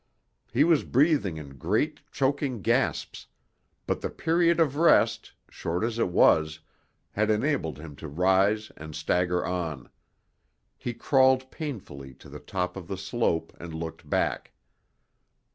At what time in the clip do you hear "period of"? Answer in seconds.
4.09-4.75